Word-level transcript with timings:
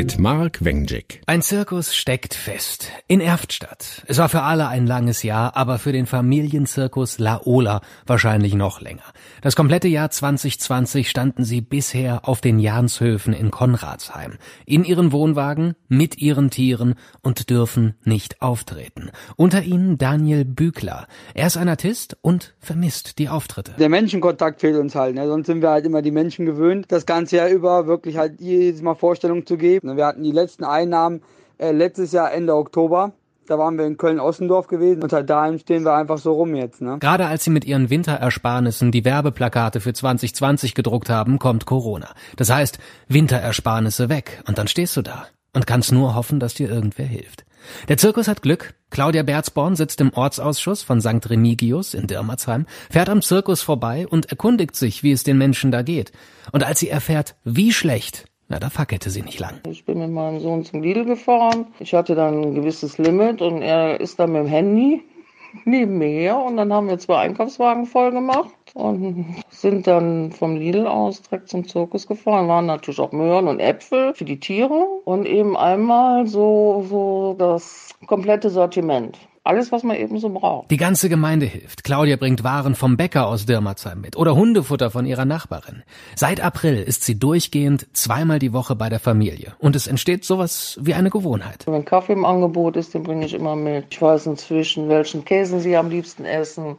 Mit 0.00 0.18
Mark 0.18 0.64
Wengick. 0.64 1.20
Ein 1.26 1.42
Zirkus 1.42 1.94
steckt 1.94 2.32
fest. 2.32 2.90
In 3.06 3.20
Erftstadt. 3.20 4.02
Es 4.06 4.16
war 4.16 4.30
für 4.30 4.40
alle 4.40 4.66
ein 4.66 4.86
langes 4.86 5.22
Jahr, 5.22 5.54
aber 5.58 5.78
für 5.78 5.92
den 5.92 6.06
Familienzirkus 6.06 7.18
Laola 7.18 7.82
wahrscheinlich 8.06 8.54
noch 8.54 8.80
länger. 8.80 9.02
Das 9.42 9.56
komplette 9.56 9.88
Jahr 9.88 10.10
2020 10.10 11.10
standen 11.10 11.44
sie 11.44 11.60
bisher 11.60 12.26
auf 12.26 12.40
den 12.40 12.60
Janshöfen 12.60 13.34
in 13.34 13.50
Konradsheim. 13.50 14.38
In 14.64 14.84
ihren 14.84 15.12
Wohnwagen, 15.12 15.74
mit 15.88 16.16
ihren 16.16 16.48
Tieren 16.48 16.94
und 17.20 17.50
dürfen 17.50 17.92
nicht 18.02 18.40
auftreten. 18.40 19.10
Unter 19.36 19.64
ihnen 19.64 19.98
Daniel 19.98 20.46
Bügler. 20.46 21.08
Er 21.34 21.48
ist 21.48 21.58
ein 21.58 21.68
Artist 21.68 22.16
und 22.22 22.54
vermisst 22.58 23.18
die 23.18 23.28
Auftritte. 23.28 23.74
Der 23.78 23.90
Menschenkontakt 23.90 24.62
fehlt 24.62 24.78
uns 24.78 24.94
halt. 24.94 25.14
Ne? 25.14 25.26
Sonst 25.26 25.44
sind 25.44 25.60
wir 25.60 25.68
halt 25.68 25.84
immer 25.84 26.00
die 26.00 26.10
Menschen 26.10 26.46
gewöhnt, 26.46 26.86
das 26.88 27.04
ganze 27.04 27.36
Jahr 27.36 27.50
über 27.50 27.86
wirklich 27.86 28.16
halt 28.16 28.40
jedes 28.40 28.80
Mal 28.80 28.94
Vorstellungen 28.94 29.44
zu 29.44 29.58
geben. 29.58 29.89
Wir 29.96 30.06
hatten 30.06 30.22
die 30.22 30.32
letzten 30.32 30.64
Einnahmen 30.64 31.22
äh, 31.58 31.72
letztes 31.72 32.12
Jahr 32.12 32.32
Ende 32.32 32.54
Oktober. 32.54 33.12
Da 33.46 33.58
waren 33.58 33.76
wir 33.76 33.84
in 33.84 33.96
Köln-Ossendorf 33.96 34.68
gewesen 34.68 35.02
und 35.02 35.12
halt 35.12 35.28
dahin 35.28 35.58
stehen 35.58 35.84
wir 35.84 35.94
einfach 35.94 36.18
so 36.18 36.32
rum 36.32 36.54
jetzt. 36.54 36.80
Ne? 36.80 36.98
Gerade 37.00 37.26
als 37.26 37.42
sie 37.42 37.50
mit 37.50 37.64
ihren 37.64 37.90
Winterersparnissen 37.90 38.92
die 38.92 39.04
Werbeplakate 39.04 39.80
für 39.80 39.92
2020 39.92 40.74
gedruckt 40.74 41.10
haben, 41.10 41.40
kommt 41.40 41.66
Corona. 41.66 42.10
Das 42.36 42.48
heißt, 42.48 42.78
Winterersparnisse 43.08 44.08
weg 44.08 44.42
und 44.46 44.58
dann 44.58 44.68
stehst 44.68 44.96
du 44.96 45.02
da 45.02 45.26
und 45.52 45.66
kannst 45.66 45.90
nur 45.90 46.14
hoffen, 46.14 46.38
dass 46.38 46.54
dir 46.54 46.70
irgendwer 46.70 47.06
hilft. 47.06 47.44
Der 47.88 47.96
Zirkus 47.96 48.28
hat 48.28 48.42
Glück. 48.42 48.74
Claudia 48.90 49.22
Berzborn 49.22 49.76
sitzt 49.76 50.00
im 50.00 50.12
Ortsausschuss 50.12 50.82
von 50.82 51.00
St. 51.00 51.28
Remigius 51.28 51.94
in 51.94 52.06
Dirmerzheim, 52.06 52.66
fährt 52.88 53.08
am 53.08 53.22
Zirkus 53.22 53.62
vorbei 53.62 54.06
und 54.08 54.30
erkundigt 54.30 54.76
sich, 54.76 55.02
wie 55.02 55.12
es 55.12 55.24
den 55.24 55.38
Menschen 55.38 55.70
da 55.70 55.82
geht. 55.82 56.12
Und 56.52 56.64
als 56.64 56.80
sie 56.80 56.88
erfährt, 56.88 57.36
wie 57.44 57.72
schlecht 57.72 58.29
na, 58.50 58.58
da 58.58 58.68
fackelte 58.68 59.10
sie 59.10 59.22
nicht 59.22 59.38
lang. 59.38 59.60
Ich 59.68 59.84
bin 59.84 60.00
mit 60.00 60.10
meinem 60.10 60.40
Sohn 60.40 60.64
zum 60.64 60.82
Lidl 60.82 61.04
gefahren. 61.04 61.66
Ich 61.78 61.94
hatte 61.94 62.16
dann 62.16 62.42
ein 62.42 62.54
gewisses 62.56 62.98
Limit 62.98 63.40
und 63.40 63.62
er 63.62 64.00
ist 64.00 64.18
dann 64.18 64.32
mit 64.32 64.42
dem 64.42 64.48
Handy 64.48 65.04
neben 65.64 65.98
mir 65.98 66.08
her 66.08 66.36
und 66.36 66.56
dann 66.56 66.72
haben 66.72 66.88
wir 66.88 66.98
zwei 66.98 67.18
Einkaufswagen 67.18 67.86
voll 67.86 68.10
gemacht 68.10 68.50
und 68.74 69.24
sind 69.50 69.86
dann 69.86 70.32
vom 70.32 70.56
Lidl 70.56 70.88
aus 70.88 71.22
direkt 71.22 71.48
zum 71.48 71.66
Zirkus 71.66 72.08
gefahren. 72.08 72.48
Waren 72.48 72.66
natürlich 72.66 72.98
auch 72.98 73.12
Möhren 73.12 73.46
und 73.46 73.60
Äpfel 73.60 74.14
für 74.14 74.24
die 74.24 74.40
Tiere 74.40 74.84
und 75.04 75.26
eben 75.26 75.56
einmal 75.56 76.26
so, 76.26 76.84
so 76.88 77.36
das 77.38 77.94
komplette 78.08 78.50
Sortiment. 78.50 79.16
Alles, 79.42 79.72
was 79.72 79.82
man 79.82 79.96
eben 79.96 80.18
so 80.18 80.28
braucht. 80.28 80.70
Die 80.70 80.76
ganze 80.76 81.08
Gemeinde 81.08 81.46
hilft. 81.46 81.82
Claudia 81.82 82.16
bringt 82.16 82.44
Waren 82.44 82.74
vom 82.74 82.98
Bäcker 82.98 83.26
aus 83.26 83.46
Dirmerzheim 83.46 83.98
mit 83.98 84.14
oder 84.16 84.36
Hundefutter 84.36 84.90
von 84.90 85.06
ihrer 85.06 85.24
Nachbarin. 85.24 85.82
Seit 86.14 86.42
April 86.42 86.76
ist 86.76 87.04
sie 87.04 87.18
durchgehend 87.18 87.86
zweimal 87.94 88.38
die 88.38 88.52
Woche 88.52 88.76
bei 88.76 88.90
der 88.90 89.00
Familie. 89.00 89.54
Und 89.58 89.76
es 89.76 89.86
entsteht 89.86 90.26
sowas 90.26 90.78
wie 90.82 90.92
eine 90.92 91.08
Gewohnheit. 91.08 91.64
Wenn 91.66 91.86
Kaffee 91.86 92.12
im 92.12 92.26
Angebot 92.26 92.76
ist, 92.76 92.92
den 92.92 93.02
bringe 93.02 93.24
ich 93.24 93.32
immer 93.32 93.56
mit. 93.56 93.86
Ich 93.88 94.02
weiß 94.02 94.26
inzwischen, 94.26 94.90
welchen 94.90 95.24
Käse 95.24 95.58
sie 95.60 95.74
am 95.74 95.88
liebsten 95.88 96.26
essen. 96.26 96.76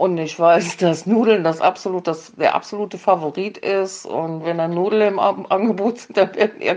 Und 0.00 0.16
ich 0.16 0.38
weiß, 0.38 0.76
dass 0.78 1.04
Nudeln 1.04 1.44
das 1.44 1.60
absolut, 1.60 2.06
das, 2.06 2.32
der 2.34 2.54
absolute 2.54 2.96
Favorit 2.96 3.58
ist. 3.58 4.06
Und 4.06 4.46
wenn 4.46 4.56
dann 4.56 4.72
Nudeln 4.72 5.12
im 5.12 5.18
Angebot 5.18 5.98
sind, 5.98 6.16
dann, 6.16 6.30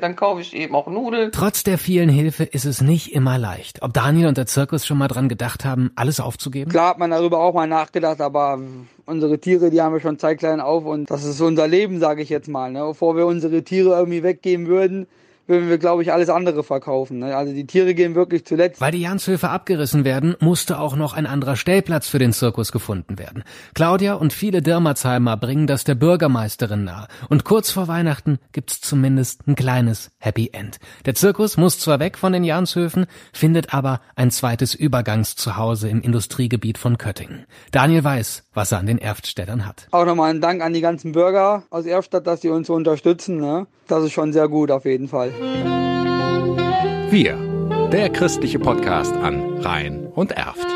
dann 0.00 0.16
kaufe 0.16 0.40
ich 0.40 0.56
eben 0.56 0.74
auch 0.74 0.86
Nudeln. 0.86 1.30
Trotz 1.30 1.62
der 1.62 1.76
vielen 1.76 2.08
Hilfe 2.08 2.44
ist 2.44 2.64
es 2.64 2.80
nicht 2.80 3.12
immer 3.12 3.36
leicht. 3.36 3.82
Ob 3.82 3.92
Daniel 3.92 4.28
und 4.28 4.38
der 4.38 4.46
Zirkus 4.46 4.86
schon 4.86 4.96
mal 4.96 5.08
dran 5.08 5.28
gedacht 5.28 5.66
haben, 5.66 5.90
alles 5.96 6.18
aufzugeben? 6.18 6.70
Klar 6.70 6.88
hat 6.88 6.98
man 6.98 7.10
darüber 7.10 7.40
auch 7.40 7.52
mal 7.52 7.66
nachgedacht, 7.66 8.22
aber 8.22 8.58
unsere 9.04 9.38
Tiere, 9.38 9.68
die 9.68 9.82
haben 9.82 9.92
wir 9.92 10.00
schon 10.00 10.18
zeitklein 10.18 10.62
auf 10.62 10.86
und 10.86 11.10
das 11.10 11.24
ist 11.24 11.42
unser 11.42 11.68
Leben, 11.68 12.00
sage 12.00 12.22
ich 12.22 12.30
jetzt 12.30 12.48
mal. 12.48 12.72
Ne? 12.72 12.80
Bevor 12.86 13.18
wir 13.18 13.26
unsere 13.26 13.62
Tiere 13.62 13.98
irgendwie 13.98 14.22
weggeben 14.22 14.66
würden, 14.66 15.06
würden 15.50 15.68
wir, 15.68 15.76
glaube 15.76 16.02
ich, 16.02 16.12
alles 16.12 16.30
andere 16.30 16.64
verkaufen. 16.64 17.18
Ne? 17.18 17.36
Also 17.36 17.52
die 17.52 17.66
Tiere 17.66 17.94
gehen 17.94 18.14
wirklich 18.14 18.46
zuletzt. 18.46 18.80
Weil 18.80 18.92
die 18.92 19.02
Janshöfe 19.02 19.50
abgerissen 19.50 20.04
werden, 20.04 20.36
musste 20.40 20.78
auch 20.78 20.96
noch 20.96 21.12
ein 21.12 21.26
anderer 21.26 21.56
Stellplatz 21.56 22.08
für 22.08 22.18
den 22.18 22.32
Zirkus 22.32 22.72
gefunden 22.72 23.18
werden. 23.18 23.42
Claudia 23.74 24.14
und 24.14 24.32
viele 24.32 24.62
Dirmerzheimer 24.62 25.36
bringen 25.36 25.66
das 25.66 25.84
der 25.84 25.96
Bürgermeisterin 25.96 26.84
nahe. 26.84 27.08
Und 27.28 27.44
kurz 27.44 27.70
vor 27.70 27.88
Weihnachten 27.88 28.38
gibt's 28.52 28.80
zumindest 28.80 29.46
ein 29.46 29.56
kleines 29.56 30.12
Happy 30.18 30.50
End. 30.52 30.78
Der 31.04 31.14
Zirkus 31.14 31.56
muss 31.56 31.78
zwar 31.78 31.98
weg 31.98 32.16
von 32.16 32.32
den 32.32 32.44
Janshöfen, 32.44 33.06
findet 33.32 33.74
aber 33.74 34.00
ein 34.14 34.30
zweites 34.30 34.74
Übergangszuhause 34.74 35.88
im 35.88 36.00
Industriegebiet 36.00 36.78
von 36.78 36.96
Köttingen. 36.96 37.46
Daniel 37.72 38.04
weiß, 38.04 38.44
was 38.54 38.72
er 38.72 38.78
an 38.78 38.86
den 38.86 38.98
Erftstädtern 38.98 39.66
hat. 39.66 39.86
Auch 39.90 40.04
nochmal 40.04 40.30
ein 40.30 40.40
Dank 40.40 40.62
an 40.62 40.72
die 40.72 40.80
ganzen 40.80 41.12
Bürger 41.12 41.64
aus 41.70 41.86
Erftstadt, 41.86 42.26
dass 42.26 42.40
sie 42.40 42.48
uns 42.48 42.66
so 42.66 42.74
unterstützen. 42.74 43.38
Ne? 43.38 43.66
Das 43.86 44.04
ist 44.04 44.12
schon 44.12 44.32
sehr 44.32 44.48
gut 44.48 44.70
auf 44.70 44.84
jeden 44.84 45.08
Fall. 45.08 45.32
Wir, 47.10 47.36
der 47.92 48.10
christliche 48.10 48.58
Podcast 48.58 49.14
an 49.14 49.58
Rhein 49.58 50.06
und 50.06 50.32
Erft. 50.32 50.66